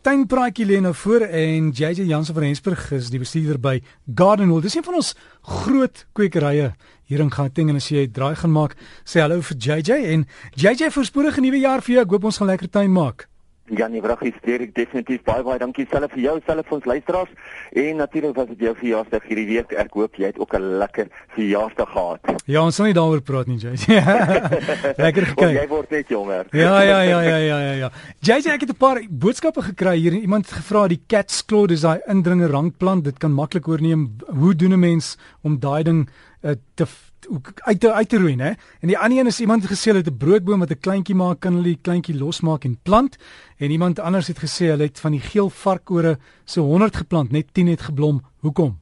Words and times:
Tuinpraatjie 0.00 0.64
lê 0.64 0.78
nou 0.80 0.94
voor 0.96 1.20
en 1.20 1.66
JJ 1.76 2.06
Jansen 2.08 2.34
van 2.34 2.42
Rensburg 2.42 2.86
is 2.96 3.10
die 3.12 3.18
bestuurder 3.20 3.58
by 3.60 3.74
Gardenwell. 4.16 4.62
Dis 4.64 4.78
een 4.78 4.86
van 4.86 4.96
ons 4.96 5.10
groot 5.44 6.06
kwekerye 6.16 6.70
hier 7.04 7.20
in 7.20 7.32
Gauteng 7.34 7.68
en 7.68 7.76
as 7.76 7.90
jy 7.92 8.06
draai 8.08 8.32
gaan 8.40 8.54
maak, 8.54 8.78
sê 9.04 9.20
hallo 9.20 9.42
vir 9.44 9.58
JJ 9.60 9.98
en 10.14 10.24
JJ 10.56 10.88
voorspoedige 10.96 11.44
nuwe 11.44 11.60
jaar 11.60 11.84
vir 11.84 11.98
jou. 11.98 12.04
Ek 12.06 12.14
hoop 12.16 12.30
ons 12.30 12.40
gaan 12.40 12.48
lekker 12.48 12.72
tuin 12.72 12.96
maak. 12.96 13.29
Janie 13.76 14.02
Vraggie 14.02 14.32
steer 14.38 14.60
ek 14.60 14.74
definitief 14.74 15.22
baie 15.24 15.42
baie 15.42 15.58
dankie 15.58 15.86
self 15.90 16.12
vir 16.12 16.22
jou 16.24 16.36
self 16.46 16.66
vir 16.66 16.76
ons 16.76 16.88
luisteraars. 16.92 17.32
En 17.72 17.96
natuurlik 17.96 18.36
was 18.36 18.48
dit 18.48 18.64
jou 18.66 18.74
verjaarsdag 18.74 19.26
hierdie 19.28 19.46
week. 19.46 19.72
Ek 19.72 19.92
hoop 19.94 20.16
jy 20.18 20.30
het 20.32 20.38
ook 20.38 20.54
'n 20.54 20.78
lekker 20.78 21.08
verjaarsdag 21.36 21.90
gehad. 21.92 22.20
Ja 22.46 22.62
ons 22.62 22.76
sal 22.76 22.86
nie 22.86 22.94
daaroor 22.94 23.20
praat 23.20 23.46
nie 23.46 23.58
JJ 23.58 24.00
Lekker 25.04 25.26
gekyk. 25.32 25.54
Jy 25.60 25.66
word 25.68 25.90
net 25.90 26.08
jonger. 26.08 26.46
Ja 26.52 26.82
ja 26.82 27.02
ja 27.02 27.20
ja 27.22 27.36
ja 27.38 27.58
ja 27.60 27.72
ja. 27.72 27.90
JJ 28.20 28.54
ek 28.54 28.60
het 28.60 28.70
'n 28.70 28.76
paar 28.76 29.02
boodskappe 29.08 29.62
gekry. 29.62 29.96
Hier 29.96 30.12
iemand 30.12 30.46
gevra 30.46 30.88
die 30.88 31.02
cat's 31.06 31.44
claw 31.44 31.66
dis 31.66 31.80
daai 31.80 32.00
indringer 32.06 32.50
rankplant 32.50 33.04
dit 33.04 33.18
kan 33.18 33.32
maklik 33.32 33.68
oorneem. 33.68 34.16
Hoe 34.26 34.54
doen 34.54 34.72
'n 34.72 34.78
mens 34.80 35.16
om 35.42 35.58
daai 35.58 35.82
ding 35.82 36.08
uh, 36.42 36.52
te 36.74 36.86
uit 37.54 37.80
te 37.80 37.92
uit 37.92 38.08
te 38.08 38.18
roei, 38.18 38.34
né? 38.36 38.54
En 38.80 38.88
die 38.88 38.98
ander 38.98 39.18
een 39.18 39.26
is 39.26 39.40
iemand 39.40 39.62
het 39.62 39.72
gesê 39.72 39.90
hulle 39.90 39.98
het 39.98 40.10
'n 40.10 40.16
broodboom 40.16 40.58
wat 40.58 40.70
'n 40.70 40.80
kleintjie 40.80 41.14
maak, 41.14 41.40
kan 41.40 41.52
hulle 41.52 41.74
die 41.74 41.78
kleintjie 41.82 42.18
losmaak 42.18 42.64
en 42.64 42.78
plant. 42.82 43.16
En 43.56 43.70
iemand 43.70 43.98
anders 43.98 44.26
het 44.26 44.38
gesê 44.38 44.66
hulle 44.72 44.82
het 44.82 45.00
van 45.00 45.10
die 45.10 45.20
geel 45.20 45.50
varkore 45.50 46.18
so 46.44 46.62
100 46.62 46.96
geplant, 46.96 47.30
net 47.30 47.46
10 47.52 47.66
het 47.66 47.80
geblom. 47.80 48.22
Hoekom? 48.38 48.78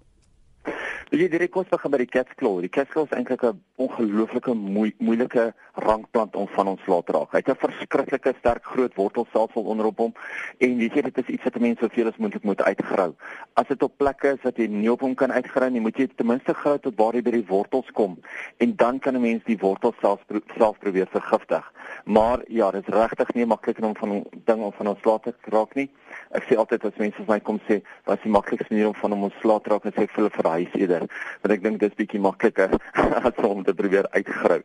Wie 1.09 1.23
jy 1.23 1.31
direk 1.33 1.55
kos 1.55 1.69
begin 1.73 1.93
by 1.95 1.99
die 2.03 2.11
catsclaw. 2.13 2.59
Die 2.61 2.69
catsclaw 2.69 3.07
is 3.07 3.15
eintlik 3.17 3.41
'n 3.43 3.57
ongelooflike 3.81 4.53
moe, 4.53 4.93
moeilike 4.99 5.55
rankplant 5.81 6.37
om 6.37 6.49
van 6.53 6.69
ons 6.69 6.85
laat 6.85 7.09
raak. 7.09 7.33
Hy 7.33 7.39
het 7.39 7.49
'n 7.49 7.65
verskriklike 7.65 8.35
sterk 8.39 8.65
groot 8.65 8.95
wortelstelsel 8.95 9.65
onderop 9.65 9.99
hom 9.99 10.13
en 10.59 10.77
weet 10.77 10.95
jy 10.95 11.03
dit 11.03 11.19
is 11.19 11.33
iets 11.35 11.45
wat 11.45 11.59
mense 11.59 11.81
soveel 11.81 12.09
as 12.09 12.19
moontlik 12.19 12.45
moet 12.45 12.63
uitgrou. 12.63 13.15
As 13.55 13.67
dit 13.69 13.83
op 13.83 13.97
plekke 13.97 14.35
is 14.37 14.43
wat 14.43 14.59
jy 14.59 14.67
nie 14.67 14.91
op 14.93 15.01
hom 15.01 15.15
kan 15.15 15.33
uitgrou 15.33 15.71
nie, 15.71 15.81
moet 15.81 15.97
jy 15.97 16.09
ten 16.15 16.27
minste 16.27 16.53
grou 16.53 16.79
tot 16.79 16.97
waar 16.97 17.15
hy 17.15 17.23
by 17.23 17.31
die 17.31 17.47
wortels 17.49 17.91
kom 17.93 18.19
en 18.59 18.77
dan 18.77 18.99
kan 18.99 19.15
'n 19.17 19.21
mens 19.21 19.43
die 19.45 19.59
wortels 19.59 19.97
self 20.01 20.21
self 20.59 20.79
probeer 20.79 21.09
vergiftig. 21.11 21.73
Maar 22.05 22.45
ja, 22.49 22.71
dit 22.71 22.89
is 22.89 22.95
regtig 22.95 23.35
nie 23.35 23.47
maklik 23.47 23.81
om 23.81 23.97
van 23.97 24.27
ding 24.45 24.61
om 24.63 24.73
van 24.73 24.87
ons 24.87 25.05
laat 25.05 25.23
te 25.23 25.33
raak 25.45 25.75
nie. 25.75 25.89
Ek 26.33 26.43
sê 26.43 26.57
altyd 26.57 26.85
as 26.85 26.97
mense 26.97 27.17
vir 27.17 27.27
my 27.29 27.41
kom 27.41 27.61
sê, 27.67 27.83
"Wat 28.05 28.17
is 28.17 28.23
die 28.23 28.33
maklikste 28.33 28.67
manier 28.71 28.87
om 28.89 28.95
van 28.95 29.11
hom 29.11 29.23
ons 29.23 29.43
laat 29.43 29.67
raak?" 29.67 29.85
en 29.85 29.93
sê 29.93 30.03
ek 30.03 30.11
vir 30.11 30.25
hulle 30.25 30.43
verhuis 30.43 30.73
eerder 30.75 30.98
verder. 30.99 31.39
Want 31.43 31.55
ek 31.55 31.65
dink 31.65 31.81
dit 31.81 31.91
is 31.93 31.99
bietjie 31.99 32.21
makliker 32.23 32.77
as 33.29 33.41
om 33.47 33.65
te 33.65 33.75
probeer 33.75 34.09
uitgrou. 34.13 34.61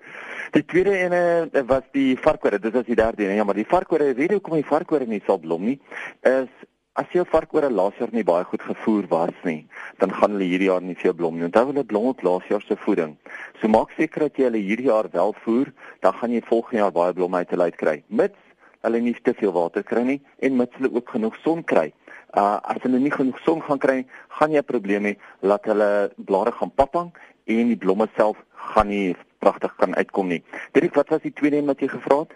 Die 0.53 0.65
tweede 0.65 0.97
ene 0.97 1.63
was 1.69 1.87
die 1.93 2.13
varkore. 2.17 2.59
Dit 2.59 2.75
is 2.75 2.85
die 2.89 2.99
derde 2.99 3.27
een. 3.27 3.37
Ja, 3.39 3.43
maar 3.43 3.57
die 3.57 3.67
varkore, 3.69 4.13
weet 4.13 4.33
jy 4.33 4.39
hoekom 4.39 4.59
die 4.59 4.67
varkore 4.67 5.07
nie 5.09 5.23
sal 5.27 5.41
blom 5.41 5.65
nie? 5.69 5.79
Is 6.27 6.51
as 6.93 7.09
jou 7.09 7.23
varkore 7.25 7.71
laas 7.73 7.95
jaar 7.97 8.11
nie 8.13 8.21
baie 8.21 8.45
goed 8.45 8.61
gevoer 8.61 9.07
was 9.09 9.37
nie, 9.47 9.63
dan 9.97 10.11
gaan 10.13 10.35
hulle 10.35 10.45
hierdie 10.45 10.67
jaar 10.67 10.83
nie 10.85 10.93
veel 10.93 11.15
blom 11.17 11.39
nie. 11.39 11.47
Onthou 11.47 11.71
hulle 11.71 11.83
blom 11.89 12.11
op 12.11 12.21
laas 12.21 12.45
jaar 12.51 12.61
se 12.61 12.77
voeding. 12.77 13.15
So 13.57 13.71
maak 13.73 13.95
seker 13.97 14.27
dat 14.27 14.37
jy 14.37 14.45
hulle 14.45 14.61
hierdie 14.61 14.91
jaar 14.91 15.09
wel 15.09 15.33
voer, 15.41 15.71
dan 16.05 16.13
gaan 16.19 16.35
jy 16.35 16.43
volgende 16.45 16.83
jaar 16.83 16.93
baie 16.93 17.15
blomme 17.17 17.41
uit 17.41 17.49
te 17.49 17.57
uit 17.57 17.79
kry. 17.81 17.95
Mits 18.13 18.37
hulle 18.85 19.01
nie 19.01 19.15
te 19.25 19.33
veel 19.39 19.55
water 19.55 19.81
kry 19.81 20.03
nie 20.05 20.19
en 20.45 20.59
mits 20.59 20.77
hulle 20.77 20.93
ook 20.93 21.15
genoeg 21.15 21.39
son 21.41 21.65
kry. 21.65 21.87
Uh 22.33 22.57
as 22.61 22.81
hulle 22.81 22.99
nie 22.99 23.11
genoeg 23.11 23.39
son 23.45 23.61
gaan 23.61 23.79
kry, 23.79 24.05
gaan 24.39 24.51
jy 24.51 24.61
'n 24.61 24.71
probleem 24.71 25.05
hê 25.05 25.13
dat 25.41 25.65
hulle 25.65 26.11
blare 26.17 26.51
gaan 26.51 26.71
paphang 26.71 27.11
en 27.45 27.67
die 27.67 27.77
blomme 27.77 28.07
self 28.17 28.37
gaan 28.73 28.87
nie 28.87 29.15
pragtig 29.39 29.75
kan 29.75 29.95
uitkom 29.95 30.27
nie. 30.27 30.43
Dirk, 30.71 30.95
wat 30.95 31.09
was 31.09 31.21
die 31.21 31.33
tweede 31.33 31.57
een 31.57 31.65
wat 31.65 31.79
jy 31.79 31.87
gevra 31.87 32.19
het? 32.19 32.33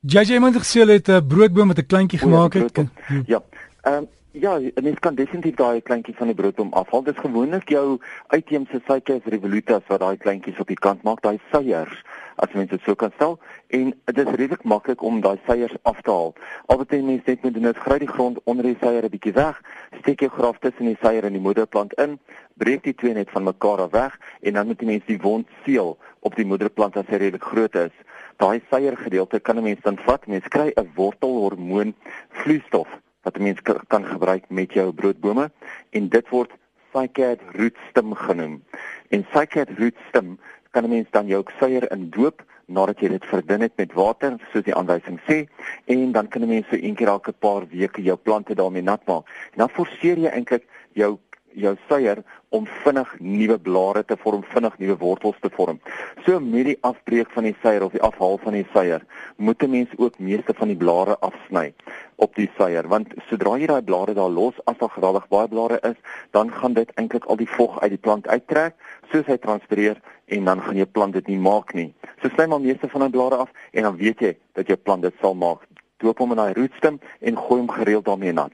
JJ 0.00 0.38
iemand 0.38 0.56
gesê 0.56 0.80
hulle 0.80 0.92
het 0.92 1.08
'n 1.08 1.26
broodboom 1.26 1.66
met 1.66 1.78
'n 1.78 1.86
kleintjie 1.86 2.18
gemaak 2.18 2.52
het. 2.54 2.78
Ja. 3.26 3.42
Ehm 3.82 3.94
um, 3.94 4.08
Ja, 4.38 4.60
mens 4.82 4.98
kan 5.02 5.16
definitief 5.18 5.56
daai 5.58 5.80
kleintjie 5.82 6.12
van 6.14 6.28
die 6.30 6.34
broodboom 6.38 6.68
afhaal. 6.78 7.00
Dit 7.02 7.16
is 7.16 7.22
gewoonlik 7.24 7.72
jou 7.74 7.96
uitheemse 8.30 8.78
suikers 8.86 9.24
revolutas 9.34 9.82
wat 9.88 9.98
daai 9.98 10.20
kleintjies 10.22 10.60
op 10.62 10.68
die 10.70 10.76
kant 10.78 11.02
maak, 11.02 11.24
daai 11.24 11.40
suiers 11.50 12.04
as 12.38 12.52
mens 12.54 12.70
dit 12.70 12.84
so 12.86 12.94
kan 12.94 13.10
stel 13.16 13.34
en 13.74 13.90
dit 14.12 14.20
is 14.22 14.36
redelik 14.38 14.62
maklik 14.62 15.02
om 15.02 15.18
daai 15.24 15.40
seiers 15.48 15.74
af 15.90 15.98
te 16.06 16.14
haal. 16.14 16.30
Al 16.70 16.78
wat 16.84 16.94
jy 16.94 17.00
mens 17.08 17.26
net 17.26 17.42
moet 17.42 17.56
doen 17.56 17.66
is 17.72 17.80
gry 17.86 17.96
die 18.04 18.10
grond 18.12 18.38
onder 18.44 18.68
die 18.68 18.76
seier 18.78 19.08
'n 19.08 19.10
bietjie 19.16 19.34
weg, 19.40 19.58
steek 20.02 20.22
jou 20.22 20.30
graf 20.36 20.62
tussen 20.62 20.86
die 20.86 21.00
seier 21.02 21.26
en 21.26 21.34
die 21.34 21.42
moederplant 21.48 21.98
in, 21.98 22.14
breek 22.62 22.84
die 22.86 22.94
twee 22.94 23.14
net 23.18 23.34
van 23.34 23.42
mekaar 23.42 23.82
af 23.88 23.90
weg 23.90 24.20
en 24.42 24.54
dan 24.54 24.66
moet 24.66 24.80
jy 24.80 24.86
mens 24.86 25.10
die 25.10 25.18
wond 25.18 25.50
seël 25.64 25.98
op 26.20 26.38
die 26.38 26.46
moederplant 26.46 26.96
as 26.96 27.10
hy 27.10 27.16
redelik 27.16 27.42
groot 27.42 27.74
is. 27.74 27.94
Daai 28.36 28.62
seier 28.70 28.96
gedeelte 28.96 29.40
kan 29.40 29.58
'n 29.58 29.62
mens 29.62 29.82
dan 29.82 29.98
vat, 30.06 30.26
mens 30.26 30.46
kry 30.48 30.70
'n 30.76 30.90
wortelhormoon 30.94 31.94
vloeistof 32.30 32.88
wat 33.28 33.36
'n 33.36 33.42
mens 33.42 33.60
kan 33.86 34.04
gebruik 34.04 34.44
met 34.48 34.72
jou 34.72 34.92
broodbome 34.92 35.50
en 35.90 36.08
dit 36.08 36.28
word 36.28 36.50
Cycad 36.92 37.40
rootstem 37.52 38.14
genoem. 38.14 38.64
En 39.08 39.26
Cycad 39.32 39.68
rootstem 39.78 40.38
kan 40.70 40.84
'n 40.84 40.88
mens 40.88 41.08
dan 41.10 41.26
jou 41.26 41.44
suier 41.58 41.92
in 41.92 42.10
doop 42.10 42.44
nadat 42.66 43.00
jy 43.00 43.08
dit 43.08 43.24
verdun 43.24 43.60
het 43.60 43.72
met 43.76 43.92
water 43.92 44.36
soos 44.52 44.64
die 44.64 44.74
aanwysing 44.74 45.20
sê 45.28 45.46
en 45.84 46.12
dan 46.12 46.28
kan 46.28 46.42
'n 46.42 46.48
mens 46.48 46.66
so 46.68 46.76
een 46.76 46.94
keer 46.94 47.08
elke 47.08 47.32
paar 47.32 47.66
weke 47.68 48.02
jou 48.02 48.16
plante 48.16 48.54
daarmee 48.54 48.82
nat 48.82 49.06
maak. 49.06 49.24
En 49.52 49.58
dan 49.58 49.68
forceer 49.68 50.18
jy 50.18 50.28
eintlik 50.28 50.64
jou 50.92 51.18
jou 51.58 51.74
suier 51.88 52.22
om 52.54 52.66
vinnig 52.84 53.10
nuwe 53.20 53.58
blare 53.60 54.04
te 54.04 54.16
vorm, 54.16 54.42
vinnig 54.52 54.76
nuwe 54.80 54.96
wortels 55.00 55.36
te 55.42 55.50
vorm. 55.52 55.80
So 56.24 56.40
met 56.40 56.68
die 56.70 56.78
afbreek 56.86 57.30
van 57.34 57.48
die 57.48 57.56
suier 57.62 57.84
of 57.84 57.92
die 57.92 58.02
afhaal 58.04 58.38
van 58.44 58.56
die 58.56 58.66
suier, 58.72 59.04
moet 59.36 59.62
'n 59.62 59.70
mens 59.70 59.90
ook 59.96 60.18
meeste 60.18 60.54
van 60.54 60.68
die 60.68 60.76
blare 60.76 61.18
afsny 61.20 61.74
op 62.16 62.34
die 62.34 62.50
suier, 62.56 62.88
want 62.88 63.08
sodra 63.28 63.56
jy 63.58 63.66
daai 63.66 63.82
blare 63.82 64.14
daar 64.14 64.30
los, 64.30 64.54
as 64.64 64.78
daar 64.78 64.90
geweldig 64.90 65.28
baie 65.28 65.48
blare 65.48 65.78
is, 65.82 65.98
dan 66.30 66.50
gaan 66.52 66.72
dit 66.72 66.90
eintlik 66.94 67.24
al 67.24 67.36
die 67.36 67.50
vog 67.50 67.80
uit 67.80 67.90
die 67.90 68.04
plant 68.06 68.28
uittrek, 68.28 68.74
soos 69.12 69.26
hy 69.26 69.36
transpireer 69.36 70.00
en 70.26 70.44
dan 70.44 70.60
gaan 70.60 70.76
jou 70.76 70.86
plant 70.86 71.12
dit 71.12 71.26
nie 71.26 71.38
maak 71.38 71.74
nie. 71.74 71.94
So 72.22 72.28
sny 72.28 72.46
maar 72.46 72.60
meeste 72.60 72.88
van 72.88 73.00
die 73.00 73.10
blare 73.10 73.36
af 73.36 73.50
en 73.72 73.82
dan 73.82 73.96
weet 73.96 74.20
jy 74.20 74.36
dat 74.52 74.66
jou 74.66 74.76
plant 74.76 75.02
dit 75.02 75.14
sal 75.20 75.34
maak. 75.34 75.66
Doop 75.98 76.18
hom 76.18 76.30
in 76.30 76.36
daai 76.36 76.52
rootstem 76.52 77.00
en 77.20 77.36
gooi 77.36 77.60
hom 77.60 77.70
gereeld 77.70 78.04
daarmee 78.04 78.32
nat. 78.32 78.52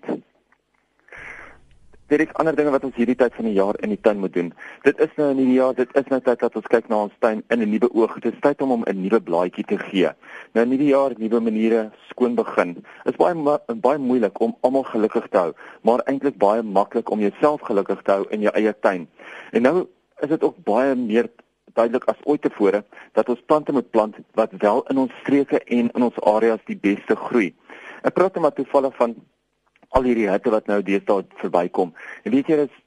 Dit 2.12 2.20
is 2.20 2.32
ander 2.36 2.52
dinge 2.52 2.68
wat 2.68 2.84
ons 2.84 2.96
hierdie 3.00 3.16
tyd 3.16 3.32
van 3.32 3.46
die 3.48 3.54
jaar 3.56 3.78
in 3.80 3.88
die 3.94 4.00
tuin 4.04 4.18
moet 4.20 4.34
doen. 4.34 4.50
Dit 4.84 4.98
is 5.00 5.12
nou 5.16 5.30
in 5.32 5.38
die 5.40 5.54
jaar, 5.56 5.72
dit 5.74 5.88
is 5.96 6.10
nou 6.12 6.18
tyd 6.20 6.42
dat 6.42 6.56
ons 6.60 6.66
kyk 6.68 6.90
na 6.92 6.98
ons 7.06 7.14
tuin 7.24 7.40
in 7.48 7.62
'n 7.64 7.70
nuwe 7.70 7.88
oog. 7.94 8.18
Dit 8.20 8.34
is 8.34 8.40
tyd 8.44 8.60
om 8.62 8.74
hom 8.74 8.84
'n 8.84 9.00
nuwe 9.00 9.20
blaadjie 9.20 9.64
te 9.64 9.78
gee. 9.78 10.10
Nou 10.52 10.64
in 10.66 10.70
hierdie 10.76 10.92
jaar 10.92 11.14
nuwe 11.16 11.40
maniere 11.40 11.90
skoon 12.10 12.34
begin. 12.34 12.74
Dit 13.04 13.14
is 13.14 13.16
baie 13.16 13.58
baie 13.80 13.98
moeilik 13.98 14.40
om 14.40 14.56
almal 14.60 14.84
gelukkig 14.84 15.28
te 15.30 15.38
hou, 15.38 15.52
maar 15.82 16.04
eintlik 16.04 16.36
baie 16.36 16.62
maklik 16.62 17.10
om 17.10 17.20
jouself 17.20 17.60
gelukkig 17.60 18.02
te 18.02 18.10
hou 18.10 18.26
in 18.30 18.40
jou 18.40 18.52
eie 18.54 18.74
tuin. 18.80 19.08
En 19.52 19.62
nou 19.62 19.88
is 20.20 20.28
dit 20.28 20.44
ook 20.44 20.56
baie 20.64 20.94
meer 20.94 21.30
duidelik 21.72 22.04
as 22.04 22.20
ooit 22.24 22.42
tevore 22.42 22.84
dat 23.12 23.28
ons 23.28 23.42
plante 23.46 23.72
moet 23.72 23.90
plant 23.90 24.16
wat 24.34 24.50
wel 24.58 24.84
in 24.90 24.98
ons 24.98 25.12
streke 25.22 25.58
en 25.58 25.90
in 25.90 26.02
ons 26.02 26.20
areas 26.20 26.60
die 26.66 26.76
beste 26.76 27.16
groei. 27.16 27.54
Ek 28.02 28.14
praat 28.14 28.36
net 28.36 28.54
toevallig 28.54 28.94
van 28.96 29.16
al 29.94 30.08
hierdie 30.08 30.30
hitte 30.30 30.50
wat 30.54 30.66
nou 30.70 30.80
deesdae 30.82 31.24
verbykom. 31.42 31.94
En 32.24 32.34
weet 32.34 32.50
jy, 32.50 32.66
is 32.66 32.80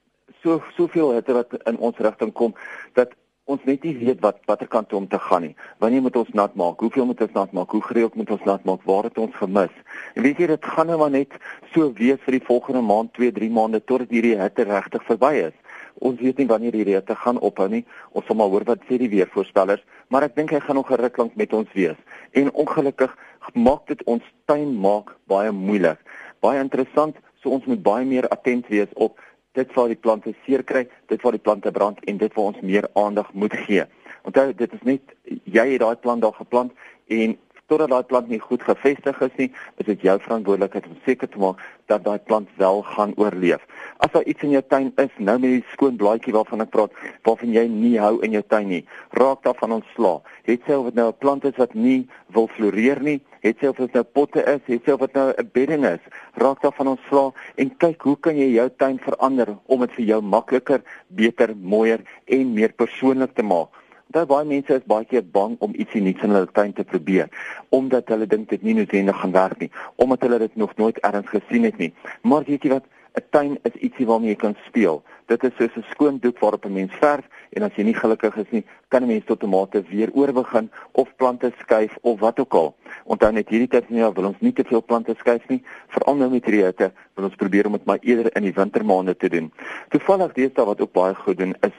so 0.44 0.59
soveel 0.75 1.16
hitte 1.16 1.35
wat 1.38 1.56
in 1.69 1.79
ons 1.79 1.97
rigting 2.03 2.34
kom 2.35 2.53
dat 2.97 3.16
ons 3.47 3.63
net 3.63 3.85
nie 3.88 3.94
weet 3.95 4.19
wat 4.23 4.41
watter 4.50 4.68
kant 4.68 4.91
om 4.94 5.06
te 5.07 5.19
gaan 5.23 5.46
nie. 5.46 5.53
Wanneer 5.84 6.03
moet 6.03 6.17
ons 6.19 6.34
nat 6.35 6.56
maak? 6.59 6.81
Hoeveel 6.84 7.07
moet 7.07 7.22
ons 7.23 7.35
nat 7.38 7.53
maak? 7.56 7.72
Hoe 7.72 7.84
gereeld 7.85 8.17
moet 8.19 8.31
ons 8.35 8.44
nat 8.44 8.66
maak? 8.67 8.84
Waar 8.84 9.07
het 9.07 9.19
ons 9.23 9.35
gemis? 9.40 9.72
En 10.16 10.25
weet 10.25 10.41
jy, 10.41 10.50
dit 10.51 10.67
gaan 10.75 10.91
nou 10.91 10.97
maar 11.00 11.13
net 11.13 11.38
so 11.72 11.88
wees 11.96 12.19
vir 12.25 12.38
die 12.38 12.44
volgende 12.44 12.84
maand, 12.84 13.13
2, 13.16 13.31
3 13.40 13.50
maande 13.56 13.79
totdat 13.84 14.12
hierdie 14.12 14.35
hitte 14.40 14.67
regtig 14.67 15.06
verby 15.07 15.31
is. 15.46 15.56
Ons 16.03 16.19
weet 16.22 16.41
nie 16.41 16.50
wanneer 16.51 16.75
hierdie 16.75 16.97
hitte 16.97 17.16
gaan 17.16 17.40
ophou 17.40 17.69
nie. 17.72 17.85
Ons 18.12 18.28
sal 18.28 18.38
maar 18.38 18.51
hoor 18.51 18.67
wat 18.67 18.84
sê 18.90 19.00
die 19.00 19.09
weervoorspellers, 19.16 19.85
maar 20.12 20.28
ek 20.28 20.35
dink 20.35 20.51
hy 20.51 20.59
gaan 20.59 20.78
nog 20.78 20.91
'n 20.91 21.00
ruk 21.00 21.17
lank 21.17 21.40
met 21.40 21.53
ons 21.53 21.72
wees. 21.73 21.97
En 22.35 22.51
ongelukkig 22.51 23.16
maak 23.53 23.88
dit 23.88 24.03
ons 24.03 24.23
tuin 24.46 24.75
maak 24.75 25.16
baie 25.31 25.51
moeilik 25.51 26.00
baie 26.40 26.59
interessant. 26.62 27.18
So 27.42 27.53
ons 27.53 27.66
moet 27.66 27.81
baie 27.84 28.06
meer 28.06 28.28
attent 28.34 28.67
wees 28.67 28.91
op 28.94 29.20
dit 29.58 29.73
waar 29.73 29.90
die 29.90 30.00
plante 30.00 30.34
seer 30.46 30.64
kry, 30.64 30.85
dit 31.09 31.22
waar 31.22 31.35
die 31.35 31.41
plante 31.41 31.72
brand 31.72 32.03
en 32.06 32.17
dit 32.17 32.34
waar 32.34 32.52
ons 32.52 32.61
meer 32.61 32.88
aandag 32.94 33.34
moet 33.34 33.53
gee. 33.66 33.85
Onthou, 34.28 34.52
dit 34.53 34.73
is 34.73 34.84
net 34.85 35.16
jy 35.46 35.66
het 35.73 35.82
daai 35.82 35.96
plant 36.03 36.22
daar 36.22 36.35
geplant 36.38 36.73
en 37.08 37.38
totdat 37.67 37.91
daai 37.91 38.03
plant 38.08 38.29
nie 38.31 38.40
goed 38.40 38.64
gevestig 38.64 39.19
is 39.25 39.34
nie, 39.37 39.47
is 39.81 39.87
dit 39.90 40.03
jou 40.08 40.16
verantwoordelikheid 40.23 40.87
om 40.87 40.97
seker 41.05 41.29
te 41.31 41.40
maak 41.41 41.59
dat 41.91 42.03
daai 42.05 42.19
plant 42.29 42.49
wel 42.59 42.81
gaan 42.93 43.14
oorleef. 43.19 43.64
As 44.03 44.11
daar 44.14 44.23
iets 44.23 44.43
in 44.47 44.53
jou 44.55 44.61
tuin 44.72 44.91
is, 45.03 45.11
nou 45.17 45.35
met 45.40 45.58
die 45.58 45.64
skoon 45.73 45.97
blaadjie 45.99 46.35
waarvan 46.35 46.64
ek 46.64 46.72
praat, 46.75 46.96
waarvan 47.28 47.55
jy 47.55 47.66
nie 47.72 47.96
hou 47.99 48.17
in 48.25 48.37
jou 48.37 48.43
tuin 48.47 48.69
nie, 48.72 48.84
raak 49.19 49.43
daarvan 49.43 49.78
ontslaa. 49.79 50.22
Het 50.47 50.64
sy 50.67 50.78
of 50.79 50.91
dit 50.91 50.99
nou 50.99 51.08
'n 51.09 51.19
plant 51.19 51.46
is 51.46 51.58
wat 51.58 51.73
nie 51.73 52.08
wil 52.35 52.47
floreer 52.47 53.02
nie, 53.02 53.19
het 53.41 53.59
sy 53.59 53.67
of 53.67 53.78
dit 53.78 53.93
nou 53.93 54.03
potte 54.03 54.43
is, 54.43 54.61
het 54.67 54.84
sy 54.85 54.91
of 54.91 54.99
dit 54.99 55.13
nou 55.13 55.34
'n 55.34 55.49
bedding 55.53 55.85
is, 55.85 56.03
raak 56.35 56.61
daarvan 56.61 56.96
ontslaa 56.96 57.31
en 57.55 57.78
kyk 57.78 58.02
hoe 58.02 58.17
kan 58.20 58.37
jy 58.37 58.53
jou 58.53 58.70
tuin 58.78 58.99
verander 58.99 59.58
om 59.66 59.79
dit 59.79 59.91
vir 59.91 60.05
jou 60.05 60.22
makliker, 60.22 60.81
beter, 61.08 61.55
mooier 61.55 61.99
en 62.25 62.53
meer 62.53 62.72
persoonlik 62.72 63.35
te 63.35 63.43
maak 63.43 63.70
Daar 64.08 64.26
baie 64.26 64.46
mense 64.46 64.74
is 64.74 64.86
baie 64.88 65.06
keer 65.06 65.24
bang 65.32 65.56
om 65.59 65.74
ietsie 65.76 66.02
nuuts 66.02 66.24
in 66.24 66.36
hulle 66.36 66.52
tuin 66.52 66.74
te 66.74 66.84
probeer 66.84 67.28
omdat 67.76 68.08
hulle 68.08 68.28
dink 68.28 68.50
dit 68.50 68.62
nie 68.64 68.74
noodwendig 68.78 69.18
gaan 69.20 69.34
werk 69.36 69.59
nie, 69.59 69.72
omdat 69.96 70.22
hulle 70.22 70.38
dit 70.40 70.56
nog 70.56 70.76
nooit 70.78 70.98
ergens 71.04 71.28
gesien 71.28 71.64
het 71.68 71.78
nie. 71.78 71.94
Maar 72.22 72.48
weet 72.48 72.64
jy 72.64 72.70
wat? 72.70 72.86
'n 73.18 73.26
Tuin 73.30 73.58
is 73.64 73.76
ietsie 73.82 74.06
waarmee 74.06 74.30
jy 74.30 74.36
kan 74.36 74.56
speel. 74.68 75.04
Dit 75.26 75.44
is 75.44 75.56
soos 75.58 75.76
'n 75.76 75.86
skoon 75.92 76.20
doek 76.22 76.40
waarop 76.40 76.66
'n 76.66 76.74
mens 76.74 76.94
verf 77.02 77.26
en 77.50 77.64
as 77.64 77.76
jy 77.76 77.84
nie 77.84 77.94
gelukkig 77.94 78.38
is 78.38 78.52
nie, 78.52 78.66
kan 78.88 79.04
'n 79.04 79.08
mens 79.08 79.26
tot 79.26 79.40
tomate 79.40 79.84
weer 79.90 80.09
oorbegin 80.14 80.72
of 80.92 81.16
plante 81.16 81.52
skuif 81.59 81.98
of 82.02 82.20
wat 82.20 82.40
ook 82.40 82.54
al. 82.54 82.76
Onthou 83.04 83.32
net 83.32 83.50
hierdie 83.50 83.68
tyd 83.68 83.86
van 83.88 83.98
jaar 83.98 84.14
wil 84.14 84.26
ons 84.26 84.40
nie 84.40 84.54
te 84.54 84.64
veel 84.64 84.84
plante 84.84 85.16
skuif 85.18 85.48
nie, 85.48 85.64
veral 85.88 86.16
nou 86.16 86.30
met 86.30 86.46
hierdie 86.46 86.64
hitte, 86.64 86.92
wil 87.16 87.26
ons 87.26 87.36
probeer 87.36 87.66
om 87.66 87.72
dit 87.72 87.86
maar 87.86 88.00
eerder 88.02 88.36
in 88.36 88.44
die 88.44 88.54
wintermaande 88.54 89.18
te 89.18 89.30
doen. 89.30 89.52
Toevallig 89.90 90.34
deesdae 90.34 90.66
wat 90.66 90.82
ook 90.82 90.92
baie 90.92 91.16
goed 91.16 91.38
doen 91.38 91.56
is 91.62 91.74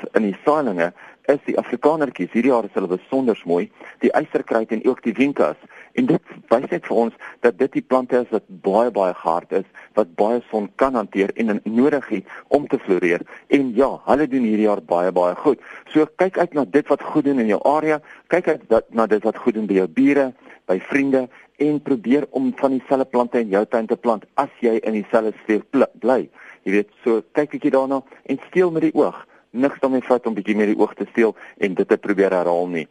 in 0.00 0.24
die 0.26 0.36
saailinge 0.44 0.92
is 1.30 1.40
die 1.46 1.54
Afrikanertjies. 1.60 2.32
Hierdie 2.32 2.50
jaar 2.50 2.66
is 2.66 2.74
hulle 2.76 2.90
besonder 2.90 3.38
mooi, 3.48 3.66
die 4.02 4.10
eisterkruid 4.16 4.72
en 4.74 4.82
ook 4.88 5.02
die 5.04 5.14
winkas. 5.16 5.58
En 5.98 6.08
dit 6.08 6.32
wys 6.50 6.68
net 6.70 6.86
vir 6.88 7.00
ons 7.04 7.16
dat 7.44 7.58
dit 7.60 7.78
die 7.78 7.84
plante 7.84 8.22
is 8.22 8.30
wat 8.32 8.46
baie 8.64 8.90
baie 8.94 9.14
hard 9.22 9.52
is, 9.60 9.66
wat 9.98 10.14
baie 10.18 10.40
son 10.50 10.70
kan 10.80 10.96
hanteer 10.98 11.32
en 11.36 11.60
nodig 11.64 12.08
het 12.08 12.36
om 12.48 12.66
te 12.68 12.80
floreer. 12.80 13.24
En 13.52 13.72
ja, 13.76 13.90
hulle 14.08 14.28
doen 14.28 14.48
hierdie 14.48 14.68
jaar 14.68 14.82
baie 14.82 15.12
baie 15.12 15.36
goed. 15.44 15.60
So 15.92 16.08
kyk 16.16 16.38
uit 16.38 16.56
na 16.56 16.64
dit 16.64 16.88
wat 16.88 17.04
goed 17.12 17.28
doen 17.28 17.42
in 17.42 17.52
jou 17.52 17.60
area, 17.68 18.00
kyk 18.32 18.48
uit 18.48 18.68
dat, 18.72 18.88
na 18.90 19.06
dit 19.06 19.22
wat 19.24 19.40
goed 19.44 19.58
doen 19.58 19.68
by 19.68 19.82
jou 19.82 19.88
bure, 19.88 20.30
by 20.70 20.78
vriende 20.88 21.26
en 21.62 21.82
probeer 21.84 22.24
om 22.30 22.50
van 22.56 22.78
dieselfde 22.78 23.06
plante 23.10 23.42
in 23.42 23.52
jou 23.52 23.62
tuin 23.68 23.86
te 23.86 23.98
plant 23.98 24.24
as 24.40 24.50
jy 24.64 24.78
in 24.80 24.96
dieselfde 24.96 25.34
streek 25.42 25.68
bly. 26.00 26.24
Jy 26.64 26.78
weet, 26.78 26.90
so 27.04 27.20
kyk 27.36 27.58
ek 27.58 27.68
daarna 27.74 28.00
en 28.30 28.40
steel 28.48 28.72
met 28.74 28.88
die 28.88 28.94
oog 28.96 29.20
niks 29.52 29.80
daarmee 29.80 30.04
vat 30.06 30.26
om 30.26 30.34
bietjie 30.34 30.56
meer 30.56 30.72
die 30.72 30.78
oog 30.80 30.94
te 30.96 31.06
steel 31.10 31.34
en 31.58 31.74
dit 31.74 31.88
te 31.88 31.98
probeer 32.00 32.32
herhaal 32.32 32.68
nie. 32.72 32.86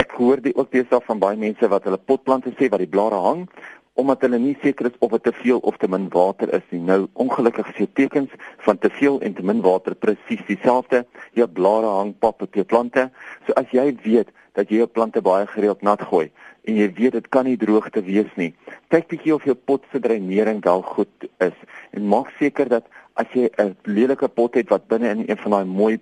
Ek 0.00 0.12
hoor 0.18 0.42
dit 0.44 0.56
ook 0.56 0.72
deesdae 0.72 1.00
van 1.06 1.22
baie 1.22 1.38
mense 1.40 1.68
wat 1.72 1.88
hulle 1.88 1.98
potplante 1.98 2.52
sê 2.58 2.68
wat 2.72 2.84
die 2.84 2.90
blare 2.90 3.20
hang 3.24 3.48
omdat 3.94 4.24
hulle 4.26 4.40
nie 4.42 4.56
seker 4.62 4.88
is 4.90 4.96
of 5.06 5.12
dit 5.14 5.22
te 5.22 5.32
veel 5.38 5.60
of 5.70 5.76
te 5.78 5.88
min 5.88 6.08
water 6.10 6.50
is 6.56 6.64
nie. 6.74 6.80
Nou 6.82 7.04
ongelukkig 7.24 7.68
is 7.70 7.76
die 7.84 7.90
tekens 8.00 8.32
van 8.66 8.78
te 8.82 8.90
veel 8.90 9.20
en 9.22 9.36
te 9.36 9.44
min 9.46 9.60
water 9.62 9.94
presies 9.94 10.42
dieselfde. 10.48 11.04
Jou 11.38 11.46
blare 11.46 11.92
hang 12.00 12.10
pap 12.18 12.42
op 12.42 12.58
jou 12.58 12.64
plante. 12.66 13.06
So 13.46 13.54
as 13.60 13.70
jy 13.70 13.92
weet 14.02 14.34
dat 14.58 14.70
jy 14.70 14.82
jou 14.82 14.90
plante 14.90 15.22
baie 15.22 15.46
gereeld 15.50 15.86
nat 15.86 16.02
gooi 16.10 16.26
en 16.64 16.78
jy 16.80 16.88
weet 16.96 17.12
dit 17.18 17.26
kan 17.28 17.46
nie 17.46 17.58
droogte 17.60 18.02
wees 18.06 18.30
nie. 18.40 18.50
Kyk 18.90 19.10
bietjie 19.12 19.34
of 19.36 19.46
jou 19.46 19.54
pot 19.54 19.84
se 19.92 20.00
dreinering 20.02 20.62
wel 20.64 20.82
goed 20.94 21.28
is 21.44 21.56
en 21.94 22.08
maak 22.10 22.32
seker 22.40 22.70
dat 22.72 22.88
as 23.14 23.26
jy 23.32 23.50
'n 23.58 23.76
lelike 23.84 24.28
pot 24.28 24.54
het 24.54 24.68
wat 24.68 24.88
binne 24.88 25.08
in 25.08 25.24
een 25.28 25.36
van 25.36 25.50
daai 25.50 25.64
mooi 25.64 26.00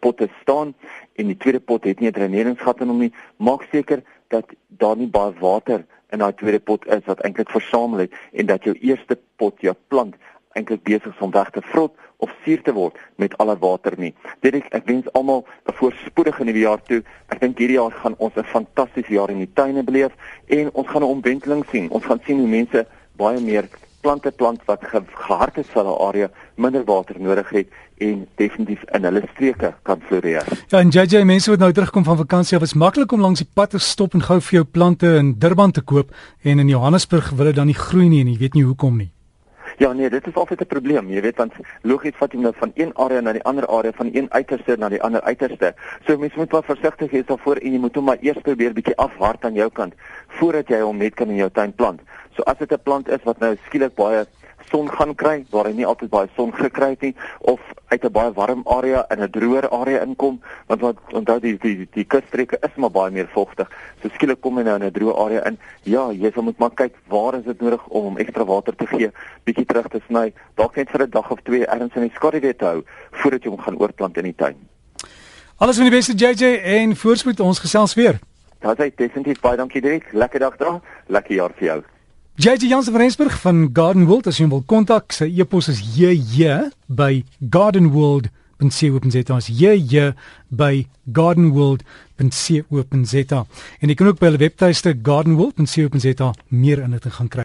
potte 0.00 0.28
staan 0.40 0.74
en 1.14 1.26
die 1.26 1.36
tweede 1.36 1.60
pot 1.60 1.84
het 1.84 2.00
nie 2.00 2.08
'n 2.08 2.12
dreineringsgat 2.12 2.80
in 2.80 2.88
hom 2.88 2.98
nie, 2.98 3.12
maak 3.36 3.62
seker 3.72 4.02
dat 4.28 4.44
daar 4.68 4.96
nie 4.96 5.08
baie 5.08 5.32
water 5.40 5.84
in 6.10 6.18
daai 6.18 6.34
tweede 6.34 6.60
pot 6.60 6.86
is 6.86 7.04
wat 7.04 7.20
eintlik 7.20 7.50
versamel 7.50 7.98
het 7.98 8.12
en 8.32 8.46
dat 8.46 8.64
jou 8.64 8.74
eerste 8.80 9.18
pot, 9.36 9.60
jou 9.60 9.74
plant, 9.88 10.14
eintlik 10.52 10.82
besig 10.82 11.14
is 11.14 11.20
om 11.20 11.30
weg 11.30 11.50
te 11.50 11.62
vrot 11.62 11.94
of 12.16 12.32
suur 12.44 12.62
te 12.62 12.72
word 12.72 12.96
met 13.16 13.36
al 13.38 13.46
die 13.46 13.60
water 13.60 13.94
nie. 13.98 14.14
Dit 14.40 14.54
ek, 14.54 14.66
ek 14.74 14.86
wens 14.86 15.12
almal 15.12 15.46
'n 15.68 15.72
voorspoedige 15.72 16.44
nuwe 16.44 16.58
jaar 16.58 16.82
toe. 16.82 17.02
Ek 17.28 17.40
dink 17.40 17.58
hierdie 17.58 17.78
jaar 17.78 17.92
gaan 17.92 18.14
ons 18.18 18.36
'n 18.36 18.44
fantastiese 18.44 19.12
jaar 19.12 19.30
in 19.30 19.38
die 19.38 19.52
tuine 19.54 19.82
beleef 19.82 20.12
en 20.46 20.70
ons 20.72 20.88
gaan 20.88 21.02
'n 21.02 21.14
omwenteling 21.16 21.64
sien. 21.70 21.90
Ons 21.90 22.04
gaan 22.04 22.20
sien 22.24 22.38
hoe 22.38 22.48
mense 22.48 22.86
baie 23.16 23.40
meer 23.40 23.68
plante 24.00 24.30
plant 24.30 24.60
wat 24.64 24.84
ge 24.84 25.02
gehard 25.26 25.58
is 25.58 25.66
vir 25.74 25.84
'n 25.84 26.00
area 26.08 26.28
minder 26.54 26.84
water 26.84 27.20
nodig 27.20 27.48
het 27.50 27.68
en 27.98 28.26
definitief 28.34 28.82
in 28.96 29.04
hulle 29.04 29.22
streke 29.32 29.74
kan 29.82 30.00
floreer. 30.00 30.44
Ja, 30.68 30.78
en 30.78 30.88
JJ 30.88 31.24
mense 31.24 31.50
wat 31.50 31.58
nou 31.58 31.72
terugkom 31.72 32.04
van 32.04 32.16
vakansie, 32.16 32.58
was 32.58 32.74
maklik 32.74 33.12
om 33.12 33.20
langs 33.20 33.40
die 33.40 33.50
pad 33.54 33.70
te 33.70 33.78
stop 33.78 34.14
en 34.14 34.22
gou 34.22 34.40
vir 34.40 34.54
jou 34.60 34.64
plante 34.64 35.06
in 35.16 35.34
Durban 35.38 35.70
te 35.70 35.80
koop 35.80 36.10
en 36.42 36.58
in 36.58 36.68
Johannesburg 36.68 37.30
wil 37.30 37.44
dit 37.44 37.54
dan 37.54 37.66
nie 37.66 37.74
groei 37.74 38.08
nie 38.08 38.20
en 38.20 38.32
jy 38.32 38.38
weet 38.38 38.54
nie 38.54 38.64
hoekom 38.64 38.96
nie. 38.96 39.12
Ja 39.80 39.92
nee, 39.92 40.10
dit 40.10 40.26
is 40.26 40.34
altyd 40.34 40.60
'n 40.60 40.66
probleem, 40.66 41.08
jy 41.08 41.20
weet 41.20 41.36
want 41.36 41.52
logies 41.82 42.16
vat 42.16 42.32
jy 42.32 42.38
nou 42.40 42.52
van 42.56 42.70
een 42.74 42.90
area 42.94 43.20
na 43.20 43.32
die 43.32 43.42
ander 43.42 43.66
area, 43.66 43.92
van 43.92 44.10
een 44.12 44.26
uiterste 44.32 44.76
na 44.76 44.88
die 44.88 45.02
ander 45.02 45.22
uiterste. 45.22 45.74
So 46.06 46.18
mense 46.18 46.36
moet 46.36 46.50
wel 46.50 46.62
versigtig 46.62 47.10
wees 47.10 47.26
daarvoor 47.26 47.56
en 47.56 47.72
jy 47.72 47.78
moet 47.78 47.94
hom 47.94 48.04
maar 48.04 48.18
eers 48.20 48.42
probeer 48.42 48.72
bietjie 48.72 48.96
afhard 48.96 49.44
aan 49.44 49.54
jou 49.54 49.70
kant 49.70 49.94
voordat 50.26 50.68
jy 50.68 50.80
hom 50.80 50.96
net 50.96 51.14
kan 51.14 51.28
in 51.28 51.36
jou 51.36 51.50
tuin 51.50 51.72
plant. 51.72 52.00
So 52.40 52.46
as 52.46 52.58
dit 52.58 52.72
'n 52.72 52.82
plant 52.82 53.08
is 53.08 53.22
wat 53.24 53.38
nou 53.38 53.56
skielik 53.66 53.94
baie 53.94 54.24
son 54.70 54.88
gaan 54.88 55.14
kry 55.14 55.44
waar 55.50 55.66
hy 55.66 55.72
nie 55.72 55.86
altyd 55.86 56.10
baie 56.10 56.28
son 56.36 56.52
gekry 56.52 56.88
het 56.90 57.02
nie 57.02 57.14
of 57.40 57.60
uit 57.88 58.04
'n 58.04 58.12
baie 58.12 58.32
warm 58.32 58.62
area 58.64 59.04
in 59.10 59.20
'n 59.20 59.30
droër 59.30 59.68
area 59.68 60.00
inkom 60.00 60.40
want 60.66 60.80
wat 60.80 60.96
onthou 61.12 61.40
die 61.40 61.58
die 61.58 61.76
die, 61.76 61.88
die 61.92 62.04
kusstreke 62.04 62.56
is 62.62 62.76
maar 62.76 62.90
baie 62.90 63.10
meer 63.10 63.28
vogtig. 63.28 63.68
So 64.02 64.08
skielik 64.08 64.40
kom 64.40 64.56
hy 64.56 64.62
nou 64.62 64.76
in 64.76 64.84
'n 64.84 64.92
droë 64.92 65.18
area 65.18 65.44
in. 65.46 65.58
Ja, 65.82 66.10
jy 66.12 66.30
sal 66.32 66.42
moet 66.42 66.58
maar 66.58 66.70
kyk 66.70 66.94
waar 67.08 67.34
is 67.34 67.44
dit 67.44 67.60
nodig 67.60 67.86
om 67.88 68.04
hom 68.04 68.16
ekstra 68.16 68.44
water 68.44 68.76
te 68.76 68.86
gee, 68.86 69.10
bietjie 69.44 69.66
terug 69.66 69.88
te 69.88 70.00
sny, 70.08 70.32
dalk 70.54 70.76
net 70.76 70.90
vir 70.90 71.02
'n 71.02 71.10
dag 71.10 71.30
of 71.30 71.40
twee 71.42 71.66
ergens 71.66 71.94
in 71.94 72.02
die 72.02 72.14
skaduwee 72.14 72.56
te 72.56 72.64
hou 72.64 72.82
voordat 73.10 73.42
jy 73.44 73.50
hom 73.50 73.60
gaan 73.60 73.78
oorplant 73.78 74.16
in 74.16 74.24
die 74.24 74.36
tuin. 74.36 74.56
Alles 75.58 75.76
van 75.76 75.84
die 75.84 75.96
beste 75.96 76.14
JJ 76.14 76.56
en 76.64 76.96
voorspoed 76.96 77.40
ons 77.40 77.58
gesels 77.58 77.94
weer. 77.94 78.18
Daar's 78.60 78.78
hy 78.78 78.92
definitief 78.96 79.40
baie 79.40 79.56
dankie 79.56 79.80
Dirk. 79.80 80.12
Lekker 80.12 80.40
dag 80.40 80.56
daar. 80.56 80.80
Lekker 81.06 81.34
jaar 81.34 81.52
vir 81.56 81.66
jou. 81.66 81.82
JJ 82.36 82.68
Jansen 82.68 82.92
van 82.92 83.00
Rensburg 83.00 83.40
van 83.40 83.70
Garden 83.72 84.06
World 84.06 84.26
as 84.26 84.38
jy 84.40 84.48
wil 84.48 84.62
kontak, 84.66 85.12
sy 85.12 85.24
e-pos 85.42 85.68
is 85.68 85.80
jj 85.96 86.70
by 86.88 87.24
gardenworld.co.za. 87.52 89.38
jj 89.48 90.14
by 90.48 90.86
gardenworld.co.za. 91.12 93.44
En 93.80 93.88
jy 93.88 93.94
kan 93.98 94.06
ook 94.08 94.18
by 94.22 94.26
hulle 94.30 94.44
webtuiste 94.46 94.90
gardenworld.co.za 95.02 96.32
meer 96.48 96.78
inligting 96.86 97.14
gaan 97.18 97.28
kry. 97.28 97.44